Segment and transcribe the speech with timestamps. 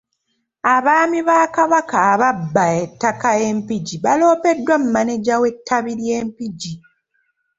[0.75, 6.73] Abaami ba Kabaka ababba ettaka e Mpigi baloopeddwa maneja w'ettabi ly'e Mpigi.